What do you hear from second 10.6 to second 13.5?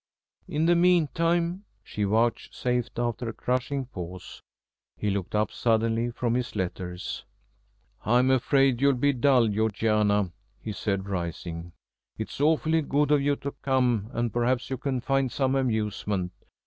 said, rising. "It's awfully good of you